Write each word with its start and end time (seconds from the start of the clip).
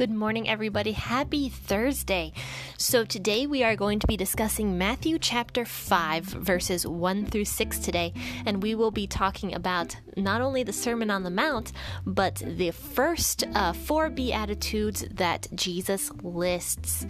Good 0.00 0.10
morning, 0.10 0.48
everybody. 0.48 0.92
Happy 0.92 1.50
Thursday. 1.50 2.32
So, 2.78 3.04
today 3.04 3.46
we 3.46 3.62
are 3.62 3.76
going 3.76 3.98
to 3.98 4.06
be 4.06 4.16
discussing 4.16 4.78
Matthew 4.78 5.18
chapter 5.18 5.66
5, 5.66 6.24
verses 6.24 6.86
1 6.86 7.26
through 7.26 7.44
6 7.44 7.78
today, 7.80 8.14
and 8.46 8.62
we 8.62 8.74
will 8.74 8.90
be 8.90 9.06
talking 9.06 9.54
about 9.54 9.94
not 10.16 10.40
only 10.40 10.62
the 10.62 10.72
Sermon 10.72 11.10
on 11.10 11.22
the 11.22 11.28
Mount, 11.28 11.72
but 12.06 12.36
the 12.36 12.70
first 12.70 13.44
uh, 13.54 13.74
four 13.74 14.08
Beatitudes 14.08 15.04
that 15.10 15.48
Jesus 15.54 16.10
lists. 16.22 17.04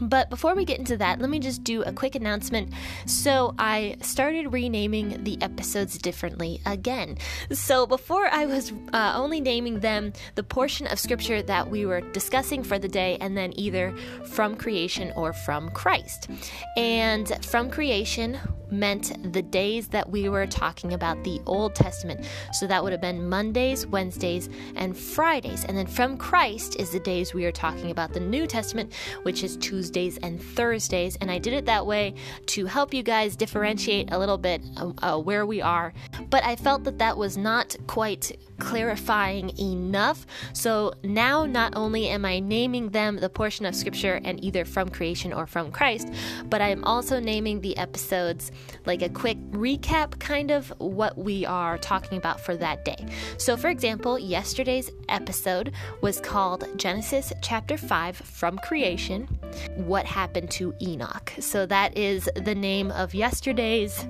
But 0.00 0.30
before 0.30 0.54
we 0.54 0.64
get 0.64 0.78
into 0.78 0.96
that, 0.98 1.20
let 1.20 1.30
me 1.30 1.38
just 1.38 1.64
do 1.64 1.82
a 1.82 1.92
quick 1.92 2.14
announcement. 2.14 2.72
So, 3.06 3.54
I 3.58 3.96
started 4.00 4.52
renaming 4.52 5.24
the 5.24 5.40
episodes 5.40 5.98
differently 5.98 6.60
again. 6.66 7.18
So, 7.52 7.86
before 7.86 8.26
I 8.26 8.46
was 8.46 8.72
uh, 8.92 9.12
only 9.16 9.40
naming 9.40 9.80
them 9.80 10.12
the 10.34 10.42
portion 10.42 10.86
of 10.86 10.98
scripture 10.98 11.42
that 11.42 11.70
we 11.70 11.86
were 11.86 12.00
discussing 12.00 12.34
discussing 12.34 12.64
for 12.64 12.78
the 12.78 12.88
day, 12.88 13.16
and 13.20 13.36
then 13.36 13.52
either 13.56 13.94
from 14.24 14.56
creation 14.56 15.12
or 15.16 15.32
from 15.32 15.70
Christ. 15.70 16.28
And 16.76 17.44
from 17.44 17.70
creation 17.70 18.38
meant 18.70 19.32
the 19.32 19.42
days 19.42 19.88
that 19.88 20.08
we 20.08 20.28
were 20.28 20.46
talking 20.46 20.92
about 20.92 21.22
the 21.24 21.40
Old 21.46 21.74
Testament. 21.74 22.26
So 22.52 22.66
that 22.66 22.82
would 22.82 22.92
have 22.92 23.00
been 23.00 23.28
Mondays, 23.28 23.86
Wednesdays, 23.86 24.48
and 24.76 24.96
Fridays. 24.96 25.64
And 25.64 25.76
then 25.76 25.86
from 25.86 26.16
Christ 26.16 26.76
is 26.80 26.90
the 26.90 27.00
days 27.00 27.34
we 27.34 27.44
are 27.44 27.52
talking 27.52 27.90
about 27.90 28.12
the 28.12 28.20
New 28.20 28.46
Testament, 28.46 28.92
which 29.22 29.42
is 29.42 29.56
Tuesdays 29.56 30.18
and 30.18 30.42
Thursdays. 30.42 31.16
And 31.16 31.30
I 31.30 31.38
did 31.38 31.52
it 31.52 31.66
that 31.66 31.86
way 31.86 32.14
to 32.46 32.66
help 32.66 32.94
you 32.94 33.02
guys 33.02 33.36
differentiate 33.36 34.12
a 34.12 34.18
little 34.18 34.38
bit 34.38 34.62
uh, 34.76 34.92
uh 35.02 35.18
where 35.18 35.46
we 35.46 35.60
are. 35.60 35.92
But 36.30 36.44
I 36.44 36.56
felt 36.56 36.84
that 36.84 36.98
that 36.98 37.16
was 37.16 37.36
not 37.36 37.76
quite 37.86 38.36
clarifying 38.64 39.56
enough. 39.58 40.26
So 40.54 40.94
now 41.02 41.44
not 41.44 41.74
only 41.76 42.08
am 42.08 42.24
I 42.24 42.40
naming 42.40 42.90
them 42.90 43.16
the 43.16 43.28
portion 43.28 43.66
of 43.66 43.74
scripture 43.74 44.20
and 44.24 44.42
either 44.42 44.64
from 44.64 44.88
creation 44.88 45.32
or 45.32 45.46
from 45.46 45.70
Christ, 45.70 46.08
but 46.46 46.62
I 46.62 46.70
am 46.70 46.82
also 46.84 47.20
naming 47.20 47.60
the 47.60 47.76
episodes 47.76 48.50
like 48.86 49.02
a 49.02 49.10
quick 49.10 49.38
recap 49.50 50.18
kind 50.18 50.50
of 50.50 50.72
what 50.78 51.18
we 51.18 51.44
are 51.44 51.76
talking 51.78 52.16
about 52.16 52.40
for 52.40 52.56
that 52.56 52.84
day. 52.84 53.06
So 53.36 53.56
for 53.56 53.68
example, 53.68 54.18
yesterday's 54.18 54.90
episode 55.08 55.72
was 56.00 56.20
called 56.20 56.66
Genesis 56.76 57.32
chapter 57.42 57.76
5 57.76 58.16
from 58.16 58.58
creation, 58.58 59.26
what 59.76 60.06
happened 60.06 60.50
to 60.52 60.74
Enoch. 60.80 61.32
So 61.38 61.66
that 61.66 61.96
is 61.98 62.28
the 62.34 62.54
name 62.54 62.90
of 62.92 63.14
yesterday's 63.14 64.06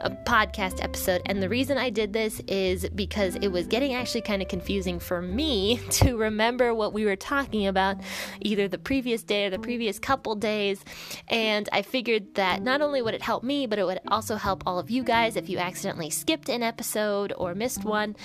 a 0.00 0.10
podcast 0.10 0.82
episode. 0.82 1.22
And 1.26 1.42
the 1.42 1.48
reason 1.48 1.78
I 1.78 1.90
did 1.90 2.12
this 2.12 2.40
is 2.46 2.88
because 2.90 3.36
it 3.36 3.48
was 3.48 3.66
getting 3.66 3.94
actually 3.94 4.22
kind 4.22 4.42
of 4.42 4.48
confusing 4.48 4.98
for 4.98 5.20
me 5.20 5.80
to 5.90 6.16
remember 6.16 6.74
what 6.74 6.92
we 6.92 7.04
were 7.04 7.16
talking 7.16 7.66
about 7.66 7.96
either 8.40 8.68
the 8.68 8.78
previous 8.78 9.22
day 9.22 9.46
or 9.46 9.50
the 9.50 9.58
previous 9.58 9.98
couple 9.98 10.34
days. 10.34 10.84
And 11.28 11.68
I 11.72 11.82
figured 11.82 12.34
that 12.34 12.62
not 12.62 12.80
only 12.80 13.02
would 13.02 13.14
it 13.14 13.22
help 13.22 13.42
me, 13.42 13.66
but 13.66 13.78
it 13.78 13.84
would 13.84 14.00
also 14.08 14.36
help 14.36 14.62
all 14.66 14.78
of 14.78 14.90
you 14.90 15.02
guys 15.02 15.36
if 15.36 15.48
you 15.48 15.58
accidentally 15.58 16.10
skipped 16.10 16.48
an 16.48 16.62
episode 16.62 17.32
or 17.36 17.54
missed 17.54 17.84
one, 17.84 18.16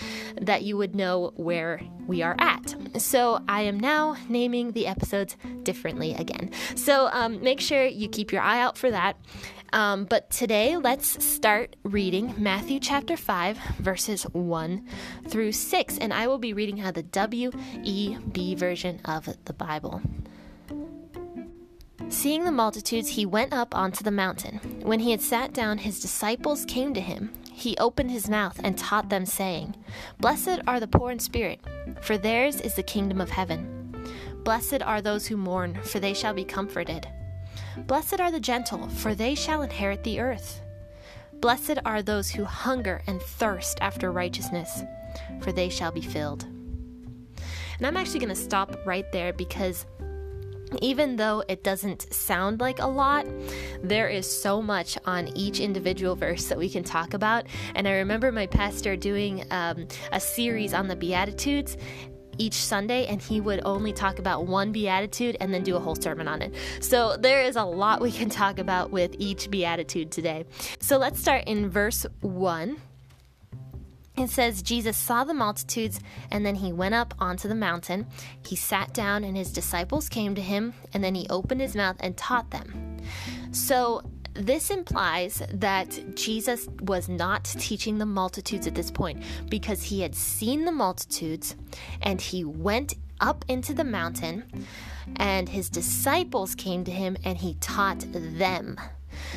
that 0.41 0.63
you 0.63 0.77
would 0.77 0.95
know 0.95 1.33
where 1.35 1.81
we 2.07 2.21
are 2.21 2.35
at. 2.39 2.75
So 2.97 3.39
I 3.47 3.61
am 3.61 3.79
now 3.79 4.15
naming 4.29 4.71
the 4.71 4.87
episodes 4.87 5.35
differently 5.63 6.13
again. 6.13 6.51
So 6.75 7.09
um, 7.11 7.41
make 7.41 7.59
sure 7.59 7.85
you 7.85 8.09
keep 8.09 8.31
your 8.31 8.41
eye 8.41 8.59
out 8.59 8.77
for 8.77 8.91
that. 8.91 9.17
Um, 9.73 10.05
but 10.05 10.29
today, 10.29 10.77
let's 10.77 11.23
start 11.23 11.62
reading 11.83 12.33
Matthew 12.37 12.79
chapter 12.79 13.17
5, 13.17 13.57
verses 13.79 14.23
1 14.23 14.87
through 15.27 15.51
6. 15.51 15.97
And 15.97 16.13
I 16.13 16.27
will 16.27 16.37
be 16.37 16.53
reading 16.53 16.81
out 16.81 16.93
the 16.93 17.03
WEB 17.03 18.57
version 18.57 18.99
of 19.05 19.29
the 19.45 19.53
Bible. 19.53 20.01
Seeing 22.09 22.45
the 22.45 22.51
multitudes, 22.51 23.09
he 23.09 23.25
went 23.25 23.53
up 23.53 23.75
onto 23.75 24.03
the 24.03 24.11
mountain. 24.11 24.59
When 24.83 24.99
he 24.99 25.11
had 25.11 25.21
sat 25.21 25.53
down, 25.53 25.79
his 25.79 25.99
disciples 25.99 26.65
came 26.65 26.93
to 26.93 27.01
him. 27.01 27.33
He 27.51 27.77
opened 27.77 28.11
his 28.11 28.29
mouth 28.29 28.59
and 28.63 28.77
taught 28.77 29.09
them, 29.09 29.25
saying, 29.25 29.75
Blessed 30.19 30.59
are 30.67 30.79
the 30.79 30.87
poor 30.87 31.11
in 31.11 31.19
spirit, 31.19 31.59
for 32.01 32.17
theirs 32.17 32.61
is 32.61 32.75
the 32.75 32.83
kingdom 32.83 33.19
of 33.19 33.29
heaven. 33.29 33.95
Blessed 34.43 34.81
are 34.81 35.01
those 35.01 35.27
who 35.27 35.37
mourn, 35.37 35.79
for 35.83 35.99
they 35.99 36.13
shall 36.13 36.33
be 36.33 36.43
comforted. 36.43 37.07
Blessed 37.87 38.19
are 38.19 38.31
the 38.31 38.39
gentle, 38.39 38.89
for 38.89 39.15
they 39.15 39.35
shall 39.35 39.61
inherit 39.61 40.03
the 40.03 40.19
earth. 40.19 40.61
Blessed 41.43 41.79
are 41.83 42.01
those 42.01 42.29
who 42.29 42.45
hunger 42.45 43.01
and 43.05 43.21
thirst 43.21 43.77
after 43.81 44.13
righteousness, 44.13 44.83
for 45.41 45.51
they 45.51 45.67
shall 45.67 45.91
be 45.91 45.99
filled. 45.99 46.43
And 47.77 47.85
I'm 47.85 47.97
actually 47.97 48.19
going 48.19 48.29
to 48.29 48.35
stop 48.35 48.79
right 48.85 49.11
there 49.11 49.33
because 49.33 49.85
even 50.81 51.17
though 51.17 51.43
it 51.49 51.61
doesn't 51.61 52.13
sound 52.13 52.61
like 52.61 52.79
a 52.79 52.87
lot, 52.87 53.27
there 53.83 54.07
is 54.07 54.25
so 54.25 54.61
much 54.61 54.97
on 55.03 55.35
each 55.35 55.59
individual 55.59 56.15
verse 56.15 56.45
that 56.45 56.57
we 56.57 56.69
can 56.69 56.81
talk 56.81 57.13
about. 57.13 57.45
And 57.75 57.89
I 57.89 57.91
remember 57.91 58.31
my 58.31 58.47
pastor 58.47 58.95
doing 58.95 59.43
um, 59.51 59.85
a 60.13 60.21
series 60.21 60.73
on 60.73 60.87
the 60.87 60.95
Beatitudes, 60.95 61.75
each 62.37 62.55
Sunday, 62.55 63.05
and 63.07 63.21
he 63.21 63.41
would 63.41 63.61
only 63.65 63.93
talk 63.93 64.19
about 64.19 64.45
one 64.45 64.71
beatitude 64.71 65.37
and 65.39 65.53
then 65.53 65.63
do 65.63 65.75
a 65.75 65.79
whole 65.79 65.95
sermon 65.95 66.27
on 66.27 66.41
it. 66.41 66.53
So 66.81 67.17
there 67.17 67.43
is 67.43 67.55
a 67.55 67.63
lot 67.63 68.01
we 68.01 68.11
can 68.11 68.29
talk 68.29 68.59
about 68.59 68.91
with 68.91 69.15
each 69.19 69.49
beatitude 69.49 70.11
today. 70.11 70.45
So 70.79 70.97
let's 70.97 71.19
start 71.19 71.45
in 71.45 71.69
verse 71.69 72.05
1. 72.21 72.77
It 74.15 74.29
says, 74.29 74.61
Jesus 74.61 74.95
saw 74.95 75.23
the 75.23 75.33
multitudes, 75.33 75.99
and 76.29 76.45
then 76.45 76.53
he 76.53 76.71
went 76.71 76.93
up 76.93 77.15
onto 77.17 77.47
the 77.47 77.55
mountain. 77.55 78.05
He 78.45 78.55
sat 78.55 78.93
down, 78.93 79.23
and 79.23 79.35
his 79.35 79.51
disciples 79.51 80.07
came 80.07 80.35
to 80.35 80.41
him, 80.41 80.75
and 80.93 81.03
then 81.03 81.15
he 81.15 81.25
opened 81.31 81.61
his 81.61 81.75
mouth 81.75 81.95
and 81.99 82.15
taught 82.15 82.51
them. 82.51 82.97
So 83.51 84.03
this 84.33 84.69
implies 84.69 85.41
that 85.51 86.15
Jesus 86.15 86.67
was 86.81 87.07
not 87.07 87.43
teaching 87.43 87.97
the 87.97 88.05
multitudes 88.05 88.67
at 88.67 88.75
this 88.75 88.91
point 88.91 89.23
because 89.49 89.83
he 89.83 90.01
had 90.01 90.15
seen 90.15 90.65
the 90.65 90.71
multitudes 90.71 91.55
and 92.01 92.19
he 92.19 92.43
went 92.43 92.95
up 93.19 93.45
into 93.47 93.73
the 93.73 93.83
mountain 93.83 94.65
and 95.17 95.49
his 95.49 95.69
disciples 95.69 96.55
came 96.55 96.83
to 96.83 96.91
him 96.91 97.15
and 97.23 97.37
he 97.37 97.55
taught 97.55 98.05
them. 98.11 98.79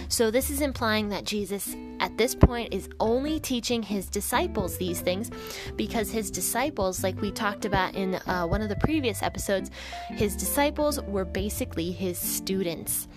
So, 0.08 0.30
this 0.30 0.50
is 0.50 0.60
implying 0.60 1.08
that 1.10 1.24
Jesus 1.24 1.74
at 2.00 2.16
this 2.18 2.34
point 2.34 2.72
is 2.72 2.88
only 3.00 3.40
teaching 3.40 3.82
his 3.82 4.08
disciples 4.08 4.76
these 4.76 5.00
things 5.00 5.30
because 5.76 6.10
his 6.10 6.30
disciples, 6.30 7.02
like 7.02 7.20
we 7.20 7.30
talked 7.30 7.64
about 7.64 7.94
in 7.94 8.16
uh, 8.26 8.46
one 8.46 8.62
of 8.62 8.68
the 8.68 8.76
previous 8.76 9.22
episodes, 9.22 9.70
his 10.10 10.36
disciples 10.36 11.00
were 11.02 11.24
basically 11.24 11.90
his 11.90 12.18
students. 12.18 13.08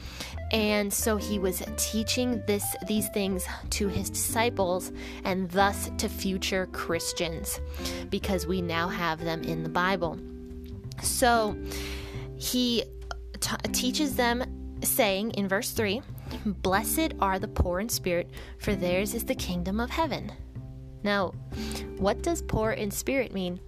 And 0.51 0.91
so 0.91 1.17
he 1.17 1.37
was 1.37 1.61
teaching 1.77 2.41
this 2.47 2.65
these 2.87 3.07
things 3.09 3.45
to 3.71 3.87
his 3.87 4.09
disciples 4.09 4.91
and 5.23 5.49
thus 5.51 5.91
to 5.97 6.09
future 6.09 6.65
Christians 6.67 7.59
because 8.09 8.47
we 8.47 8.61
now 8.61 8.87
have 8.87 9.23
them 9.23 9.43
in 9.43 9.63
the 9.63 9.69
Bible. 9.69 10.17
So 11.03 11.55
he 12.37 12.83
t- 13.39 13.55
teaches 13.71 14.15
them 14.15 14.43
saying 14.81 15.31
in 15.31 15.47
verse 15.47 15.71
3, 15.71 16.01
"Blessed 16.45 17.13
are 17.19 17.39
the 17.39 17.47
poor 17.47 17.79
in 17.79 17.89
spirit, 17.89 18.29
for 18.59 18.75
theirs 18.75 19.13
is 19.13 19.25
the 19.25 19.35
kingdom 19.35 19.79
of 19.79 19.89
heaven." 19.89 20.31
Now, 21.03 21.33
what 21.97 22.21
does 22.21 22.41
poor 22.41 22.71
in 22.71 22.91
spirit 22.91 23.33
mean? 23.33 23.59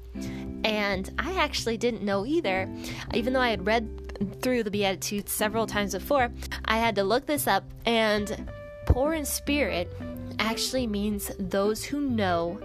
And 0.64 1.10
I 1.18 1.34
actually 1.38 1.78
didn't 1.78 2.04
know 2.04 2.26
either, 2.26 2.70
even 3.14 3.34
though 3.34 3.40
I 3.40 3.50
had 3.50 3.66
read 3.66 4.42
through 4.42 4.64
the 4.64 4.72
Beatitudes 4.72 5.32
several 5.32 5.66
times 5.66 5.94
before. 5.94 6.32
I 6.66 6.78
had 6.78 6.96
to 6.96 7.04
look 7.04 7.26
this 7.26 7.48
up, 7.48 7.64
and 7.86 8.52
poor 8.86 9.14
in 9.14 9.26
spirit 9.26 9.92
actually 10.40 10.88
means 10.88 11.32
those 11.40 11.84
who 11.84 12.02
know 12.02 12.60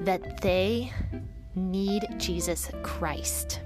that 0.00 0.40
they 0.40 0.92
need 1.54 2.06
Jesus 2.18 2.70
Christ. 2.82 3.60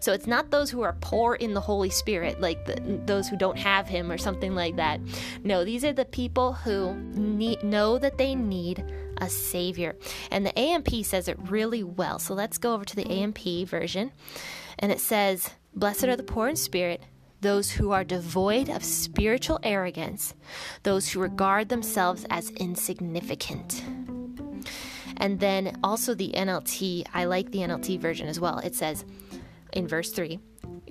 So 0.00 0.12
it's 0.12 0.26
not 0.26 0.50
those 0.50 0.70
who 0.70 0.82
are 0.82 0.96
poor 1.00 1.34
in 1.34 1.54
the 1.54 1.60
Holy 1.60 1.90
Spirit, 1.90 2.40
like 2.40 2.64
the, 2.64 2.80
those 3.04 3.28
who 3.28 3.36
don't 3.36 3.58
have 3.58 3.88
Him 3.88 4.10
or 4.10 4.18
something 4.18 4.54
like 4.54 4.76
that. 4.76 5.00
No, 5.44 5.64
these 5.64 5.84
are 5.84 5.92
the 5.92 6.04
people 6.04 6.52
who 6.52 6.94
need, 6.94 7.62
know 7.62 7.98
that 7.98 8.18
they 8.18 8.34
need 8.34 8.84
a 9.18 9.28
Savior. 9.28 9.96
And 10.30 10.46
the 10.46 10.58
AMP 10.58 11.04
says 11.04 11.28
it 11.28 11.38
really 11.50 11.82
well. 11.82 12.18
So 12.18 12.34
let's 12.34 12.58
go 12.58 12.74
over 12.74 12.84
to 12.84 12.96
the 12.96 13.10
AMP 13.10 13.68
version. 13.68 14.12
And 14.78 14.92
it 14.92 15.00
says, 15.00 15.50
Blessed 15.74 16.04
are 16.04 16.16
the 16.16 16.22
poor 16.22 16.48
in 16.48 16.56
spirit, 16.56 17.02
those 17.40 17.70
who 17.70 17.92
are 17.92 18.04
devoid 18.04 18.68
of 18.68 18.82
spiritual 18.82 19.60
arrogance, 19.62 20.34
those 20.82 21.08
who 21.08 21.20
regard 21.20 21.68
themselves 21.68 22.26
as 22.30 22.50
insignificant. 22.50 23.84
And 25.18 25.40
then 25.40 25.78
also 25.82 26.14
the 26.14 26.32
NLT, 26.32 27.06
I 27.12 27.24
like 27.24 27.50
the 27.50 27.58
NLT 27.58 28.00
version 28.00 28.28
as 28.28 28.40
well. 28.40 28.58
It 28.58 28.74
says 28.74 29.04
in 29.72 29.86
verse 29.86 30.10
3 30.12 30.38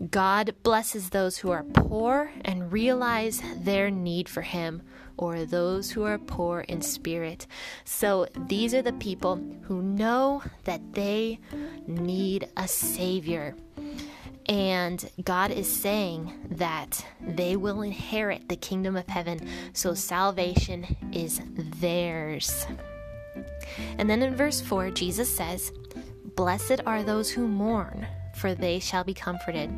God 0.09 0.53
blesses 0.63 1.09
those 1.09 1.37
who 1.37 1.51
are 1.51 1.63
poor 1.63 2.31
and 2.45 2.71
realize 2.71 3.41
their 3.57 3.89
need 3.89 4.29
for 4.29 4.41
Him, 4.41 4.83
or 5.17 5.45
those 5.45 5.91
who 5.91 6.03
are 6.03 6.19
poor 6.19 6.61
in 6.61 6.81
spirit. 6.81 7.47
So 7.83 8.27
these 8.47 8.73
are 8.73 8.81
the 8.83 8.93
people 8.93 9.41
who 9.63 9.81
know 9.81 10.43
that 10.65 10.93
they 10.93 11.39
need 11.87 12.49
a 12.57 12.67
Savior. 12.67 13.55
And 14.47 15.09
God 15.23 15.51
is 15.51 15.69
saying 15.69 16.33
that 16.51 17.05
they 17.21 17.55
will 17.55 17.81
inherit 17.81 18.47
the 18.47 18.55
kingdom 18.55 18.95
of 18.95 19.07
heaven, 19.07 19.47
so 19.73 19.93
salvation 19.93 20.95
is 21.11 21.41
theirs. 21.79 22.65
And 23.97 24.09
then 24.09 24.21
in 24.21 24.35
verse 24.35 24.61
4, 24.61 24.91
Jesus 24.91 25.35
says, 25.35 25.71
Blessed 26.35 26.81
are 26.85 27.03
those 27.03 27.29
who 27.29 27.47
mourn, 27.47 28.07
for 28.37 28.53
they 28.53 28.79
shall 28.79 29.03
be 29.03 29.13
comforted. 29.13 29.69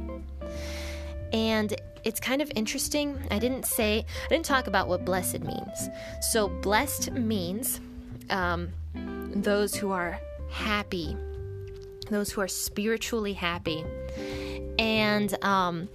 And 1.32 1.76
it's 2.04 2.20
kind 2.20 2.42
of 2.42 2.52
interesting. 2.56 3.20
I 3.32 3.40
didn't 3.40 3.66
say, 3.66 4.06
I 4.26 4.28
didn't 4.30 4.46
talk 4.46 4.68
about 4.68 4.88
what 4.88 5.06
blessed 5.06 5.42
means. 5.42 5.90
So, 6.22 6.48
blessed 6.48 7.12
means 7.12 7.80
um, 8.30 8.70
those 9.34 9.76
who 9.76 9.92
are 9.92 10.20
happy, 10.50 11.16
those 12.10 12.32
who 12.32 12.42
are 12.42 12.48
spiritually 12.48 13.34
happy. 13.34 13.84
And, 14.80 15.44
um, 15.44 15.90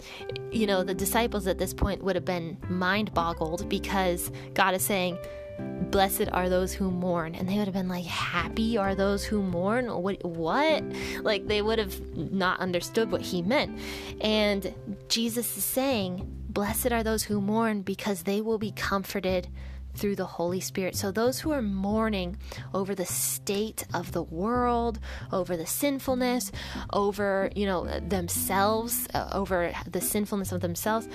you 0.53 0.67
know, 0.67 0.85
the 0.85 0.95
disciples 0.95 1.47
at 1.47 1.59
this 1.59 1.73
point 1.73 2.03
would 2.05 2.17
have 2.17 2.25
been 2.25 2.59
mind 2.69 3.15
boggled 3.15 3.69
because 3.69 4.31
God 4.53 4.75
is 4.75 4.83
saying, 4.83 5.19
Blessed 5.59 6.29
are 6.33 6.49
those 6.49 6.73
who 6.73 6.91
mourn. 6.91 7.35
And 7.35 7.49
they 7.49 7.57
would 7.57 7.67
have 7.67 7.75
been 7.75 7.89
like, 7.89 8.05
Happy 8.05 8.77
are 8.77 8.95
those 8.95 9.25
who 9.25 9.43
mourn? 9.43 9.87
What? 9.87 10.25
What? 10.25 10.85
Like 11.23 11.47
they 11.47 11.63
would 11.63 11.79
have 11.79 12.17
not 12.17 12.61
understood 12.61 13.11
what 13.11 13.21
he 13.21 13.43
meant. 13.43 13.79
And 14.21 14.75
Jesus 15.09 15.57
is 15.57 15.65
saying, 15.65 16.31
Blessed 16.49 16.93
are 16.93 17.03
those 17.03 17.25
who 17.25 17.41
mourn 17.41 17.83
because 17.83 18.23
they 18.23 18.41
will 18.41 18.59
be 18.59 18.71
comforted 18.73 19.49
through 19.95 20.17
the 20.17 20.25
Holy 20.25 20.61
Spirit. 20.61 20.97
So, 20.97 21.11
those 21.11 21.41
who 21.41 21.53
are 21.53 21.63
mourning 21.63 22.37
over 22.73 22.95
the 22.95 23.05
state 23.05 23.85
of 23.95 24.13
the 24.13 24.23
world, 24.23 24.99
over 25.33 25.57
the 25.57 25.67
sinfulness, 25.67 26.53
over, 26.93 27.51
you 27.55 27.67
know, 27.67 27.85
themselves, 28.01 29.09
uh, 29.15 29.29
over 29.33 29.73
the 29.91 30.01
sinfulness 30.01 30.53
of 30.53 30.61
themselves, 30.61 31.09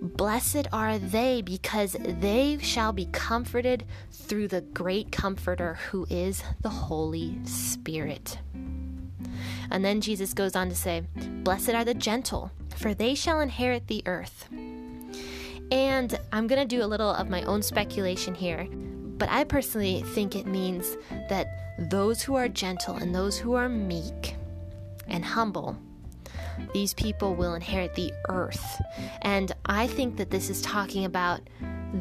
blessed 0.00 0.66
are 0.72 0.98
they 0.98 1.42
because 1.42 1.96
they 2.00 2.58
shall 2.58 2.92
be 2.92 3.06
comforted 3.06 3.84
through 4.10 4.48
the 4.48 4.60
great 4.60 5.12
Comforter 5.12 5.74
who 5.90 6.06
is 6.10 6.42
the 6.62 6.68
Holy 6.68 7.38
Spirit. 7.44 8.38
And 9.70 9.84
then 9.84 10.00
Jesus 10.00 10.34
goes 10.34 10.56
on 10.56 10.68
to 10.68 10.74
say, 10.74 11.02
Blessed 11.42 11.70
are 11.70 11.84
the 11.84 11.94
gentle, 11.94 12.50
for 12.76 12.94
they 12.94 13.14
shall 13.14 13.40
inherit 13.40 13.86
the 13.86 14.02
earth. 14.06 14.48
And 15.72 16.18
I'm 16.32 16.46
going 16.48 16.60
to 16.60 16.76
do 16.76 16.84
a 16.84 16.86
little 16.86 17.08
of 17.08 17.30
my 17.30 17.40
own 17.44 17.62
speculation 17.62 18.34
here, 18.34 18.68
but 18.70 19.30
I 19.30 19.44
personally 19.44 20.02
think 20.08 20.36
it 20.36 20.46
means 20.46 20.98
that 21.30 21.46
those 21.88 22.20
who 22.20 22.34
are 22.34 22.46
gentle 22.46 22.96
and 22.96 23.14
those 23.14 23.38
who 23.38 23.54
are 23.54 23.70
meek 23.70 24.36
and 25.08 25.24
humble, 25.24 25.78
these 26.74 26.92
people 26.92 27.34
will 27.34 27.54
inherit 27.54 27.94
the 27.94 28.12
earth. 28.28 28.82
And 29.22 29.50
I 29.64 29.86
think 29.86 30.18
that 30.18 30.30
this 30.30 30.50
is 30.50 30.60
talking 30.60 31.06
about 31.06 31.40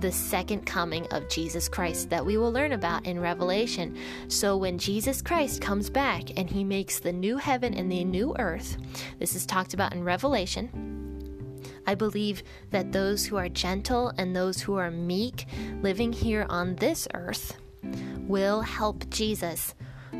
the 0.01 0.11
second 0.11 0.65
coming 0.65 1.07
of 1.13 1.29
Jesus 1.29 1.69
Christ 1.69 2.09
that 2.09 2.25
we 2.25 2.35
will 2.35 2.51
learn 2.51 2.73
about 2.73 3.05
in 3.05 3.21
Revelation. 3.21 3.97
So, 4.27 4.57
when 4.57 4.77
Jesus 4.77 5.21
Christ 5.21 5.61
comes 5.61 5.89
back 5.89 6.37
and 6.37 6.49
he 6.49 6.65
makes 6.65 6.99
the 6.99 7.13
new 7.13 7.37
heaven 7.37 7.73
and 7.73 7.89
the 7.89 8.03
new 8.03 8.35
earth, 8.37 8.75
this 9.19 9.33
is 9.33 9.45
talked 9.45 9.73
about 9.73 9.93
in 9.93 10.03
Revelation. 10.03 10.90
I 11.85 11.95
believe 11.95 12.43
that 12.69 12.91
those 12.91 13.25
who 13.25 13.37
are 13.37 13.49
gentle 13.49 14.13
and 14.17 14.35
those 14.35 14.61
who 14.61 14.75
are 14.75 14.91
meek 14.91 15.45
living 15.81 16.13
here 16.13 16.45
on 16.49 16.75
this 16.75 17.07
earth 17.13 17.57
will 18.27 18.61
help 18.61 19.09
Jesus 19.09 19.73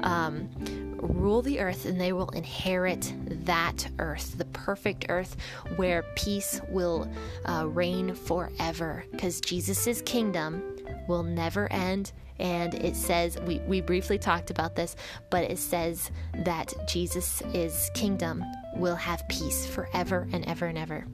um, 0.04 0.50
rule 0.98 1.42
the 1.42 1.60
earth 1.60 1.86
and 1.86 2.00
they 2.00 2.14
will 2.14 2.30
inherit 2.30 3.14
that 3.46 3.88
earth, 4.00 4.38
the 4.38 4.46
perfect 4.46 5.08
earth 5.10 5.36
where 5.76 6.04
peace 6.16 6.62
will 6.70 7.10
uh, 7.46 7.68
reign 7.68 8.14
forever 8.16 9.04
because 9.12 9.42
Jesus' 9.42 10.02
kingdom 10.04 10.64
will 11.08 11.24
never 11.24 11.72
end. 11.72 12.12
And 12.40 12.74
it 12.74 12.96
says, 12.96 13.38
we, 13.42 13.60
we 13.60 13.82
briefly 13.82 14.18
talked 14.18 14.50
about 14.50 14.76
this, 14.76 14.96
but 15.30 15.44
it 15.44 15.60
says 15.60 16.10
that 16.34 16.74
Jesus' 16.88 17.92
kingdom 17.94 18.44
will 18.76 18.96
have 18.96 19.28
peace 19.30 19.68
forever 19.68 20.28
and 20.32 20.44
ever 20.48 20.66
and 20.66 20.78
ever. 20.78 21.06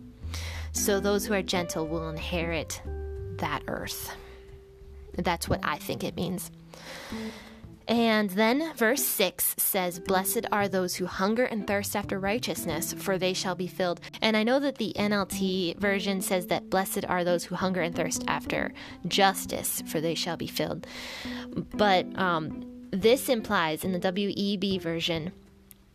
So 0.78 1.00
those 1.00 1.26
who 1.26 1.34
are 1.34 1.42
gentle 1.42 1.88
will 1.88 2.08
inherit 2.10 2.82
that 3.40 3.64
earth. 3.68 4.16
That's 5.18 5.50
what 5.50 5.60
I 5.64 5.78
think 5.78 6.04
it 6.04 6.16
means. 6.16 6.52
And 7.88 8.30
then 8.30 8.74
verse 8.76 9.04
6 9.04 9.56
says, 9.58 10.00
Blessed 10.00 10.46
are 10.52 10.68
those 10.68 10.96
who 10.96 11.06
hunger 11.06 11.46
and 11.46 11.66
thirst 11.66 11.96
after 11.96 12.20
righteousness, 12.20 12.94
for 12.94 13.18
they 13.18 13.34
shall 13.34 13.56
be 13.56 13.68
filled. 13.68 14.02
And 14.22 14.38
I 14.38 14.44
know 14.44 14.60
that 14.60 14.78
the 14.78 14.94
NLT 14.96 15.78
version 15.78 16.22
says 16.22 16.48
that 16.48 16.70
blessed 16.70 17.06
are 17.06 17.24
those 17.24 17.46
who 17.46 17.56
hunger 17.56 17.82
and 17.82 17.96
thirst 17.96 18.24
after 18.28 18.74
justice, 19.08 19.82
for 19.88 20.00
they 20.00 20.16
shall 20.16 20.38
be 20.38 20.48
filled. 20.48 20.86
But 21.74 22.18
um, 22.20 22.66
this 22.92 23.30
implies 23.30 23.84
in 23.84 23.94
the 23.94 24.00
WEB 24.00 24.82
version 24.82 25.32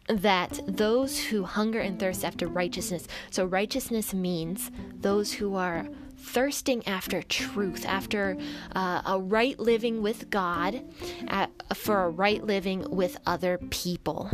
that 0.09 0.61
those 0.67 1.19
who 1.19 1.45
hunger 1.45 1.81
and 1.81 1.99
thirst 1.99 2.25
after 2.25 2.47
righteousness, 2.47 3.07
so 3.31 3.45
righteousness 3.45 4.13
means 4.13 4.71
those 5.01 5.33
who 5.33 5.55
are 5.55 5.87
thirsting 6.17 6.87
after 6.87 7.23
truth, 7.23 7.85
after 7.87 8.37
uh, 8.75 9.03
a 9.05 9.19
right 9.19 9.59
living 9.59 10.03
with 10.03 10.31
God, 10.31 10.83
uh, 11.29 11.47
for 11.75 12.05
a 12.05 12.11
right 12.11 12.45
living 12.45 12.87
with 12.91 13.19
other 13.27 13.59
people. 13.71 14.31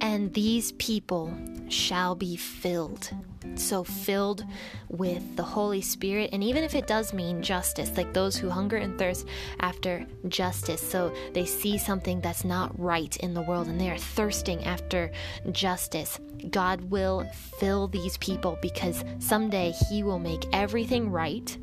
And 0.00 0.34
these 0.34 0.72
people 0.72 1.32
shall 1.68 2.14
be 2.14 2.36
filled 2.36 3.10
so 3.56 3.84
filled 3.84 4.44
with 4.88 5.36
the 5.36 5.42
Holy 5.42 5.80
Spirit. 5.80 6.30
And 6.32 6.42
even 6.42 6.64
if 6.64 6.74
it 6.74 6.86
does 6.86 7.12
mean 7.12 7.42
justice, 7.42 7.96
like 7.96 8.12
those 8.12 8.36
who 8.36 8.48
hunger 8.48 8.76
and 8.76 8.98
thirst 8.98 9.26
after 9.60 10.06
justice, 10.28 10.80
so 10.80 11.14
they 11.32 11.44
see 11.44 11.78
something 11.78 12.20
that's 12.20 12.44
not 12.44 12.78
right 12.78 13.16
in 13.18 13.34
the 13.34 13.42
world 13.42 13.68
and 13.68 13.80
they 13.80 13.90
are 13.90 13.98
thirsting 13.98 14.64
after 14.64 15.10
justice, 15.50 16.18
God 16.50 16.80
will 16.90 17.24
fill 17.58 17.88
these 17.88 18.16
people 18.18 18.58
because 18.60 19.04
someday 19.18 19.72
He 19.88 20.02
will 20.02 20.18
make 20.18 20.46
everything 20.52 21.10
right. 21.10 21.56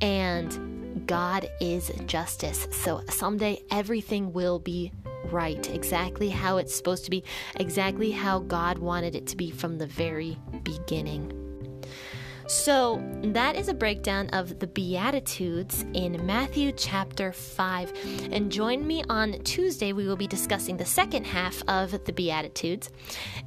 And 0.00 1.06
God 1.06 1.48
is 1.60 1.90
justice. 2.06 2.66
So 2.70 3.02
someday 3.08 3.62
everything 3.70 4.32
will 4.32 4.58
be 4.58 4.92
right, 5.24 5.68
exactly 5.70 6.28
how 6.28 6.56
it's 6.58 6.74
supposed 6.74 7.04
to 7.04 7.10
be, 7.10 7.24
exactly 7.56 8.10
how 8.10 8.40
God 8.40 8.78
wanted 8.78 9.14
it 9.14 9.26
to 9.28 9.36
be 9.36 9.50
from 9.50 9.78
the 9.78 9.86
very 9.86 10.38
beginning. 10.62 11.39
So, 12.50 13.00
that 13.22 13.54
is 13.54 13.68
a 13.68 13.74
breakdown 13.74 14.28
of 14.30 14.58
the 14.58 14.66
Beatitudes 14.66 15.84
in 15.94 16.26
Matthew 16.26 16.72
chapter 16.72 17.32
5. 17.32 17.92
And 18.32 18.50
join 18.50 18.84
me 18.84 19.04
on 19.08 19.34
Tuesday, 19.44 19.92
we 19.92 20.08
will 20.08 20.16
be 20.16 20.26
discussing 20.26 20.76
the 20.76 20.84
second 20.84 21.26
half 21.26 21.62
of 21.68 21.92
the 22.04 22.12
Beatitudes. 22.12 22.90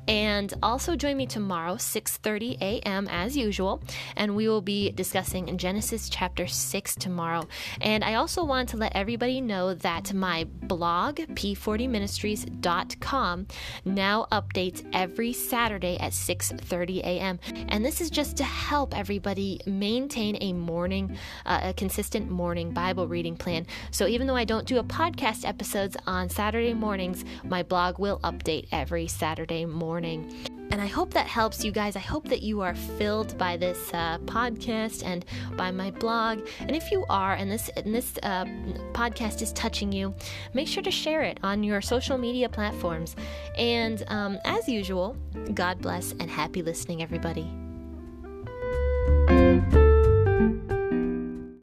And 0.08 0.54
also 0.64 0.96
join 0.96 1.18
me 1.18 1.26
tomorrow, 1.26 1.76
6:30 1.76 2.62
a.m. 2.62 3.10
as 3.10 3.36
usual, 3.36 3.84
and 4.16 4.38
we 4.38 4.48
will 4.48 4.62
be 4.62 4.92
discussing 4.92 5.58
Genesis 5.58 6.08
chapter 6.08 6.48
6 6.48 6.96
tomorrow. 6.96 7.46
And 7.82 8.06
I 8.06 8.14
also 8.14 8.46
want 8.46 8.70
to 8.70 8.78
let 8.78 8.96
everybody 8.96 9.42
know 9.42 9.74
that 9.74 10.14
my 10.14 10.46
blog, 10.46 11.18
p40ministries.com, 11.18 13.48
now 13.84 14.28
updates 14.32 14.86
every 14.94 15.34
Saturday 15.34 15.98
at 16.00 16.14
6:30 16.14 17.00
a.m. 17.00 17.38
And 17.68 17.84
this 17.84 18.00
is 18.00 18.10
just 18.10 18.38
to 18.38 18.46
everybody 18.94 19.60
maintain 19.66 20.38
a 20.42 20.54
morning, 20.54 21.18
uh, 21.46 21.60
a 21.64 21.74
consistent 21.74 22.30
morning 22.30 22.72
Bible 22.72 23.08
reading 23.08 23.36
plan. 23.36 23.66
So 23.92 24.08
even 24.08 24.28
though 24.28 24.36
I 24.36 24.46
don't 24.46 24.68
do 24.68 24.80
a 24.80 24.84
podcast 24.84 25.48
episodes 25.48 25.98
on 26.08 26.30
Saturday 26.30 26.74
mornings, 26.74 27.26
my 27.44 27.64
blog 27.64 28.00
will 28.00 28.20
update 28.20 28.68
every 28.72 29.08
Saturday 29.08 29.66
morning. 29.66 30.32
And 30.74 30.82
I 30.82 30.88
hope 30.88 31.14
that 31.14 31.28
helps 31.28 31.64
you 31.64 31.72
guys. 31.72 31.96
I 31.96 32.00
hope 32.00 32.28
that 32.30 32.42
you 32.42 32.62
are 32.62 32.74
filled 32.74 33.38
by 33.38 33.58
this 33.58 33.94
uh, 33.94 34.18
podcast 34.26 35.06
and 35.06 35.24
by 35.56 35.70
my 35.70 35.92
blog. 35.92 36.48
And 36.62 36.76
if 36.76 36.92
you 36.92 37.06
are, 37.10 37.36
and 37.36 37.52
this 37.52 37.70
and 37.76 37.94
this 37.94 38.18
uh, 38.24 38.46
podcast 38.94 39.44
is 39.44 39.54
touching 39.54 39.92
you, 39.92 40.16
make 40.56 40.68
sure 40.68 40.82
to 40.82 40.90
share 40.90 41.22
it 41.22 41.40
on 41.44 41.62
your 41.62 41.80
social 41.80 42.18
media 42.18 42.50
platforms. 42.50 43.16
And 43.56 44.04
um, 44.08 44.40
as 44.46 44.68
usual, 44.68 45.16
God 45.54 45.80
bless 45.80 46.14
and 46.14 46.28
happy 46.28 46.64
listening, 46.64 47.04
everybody. 47.04 47.63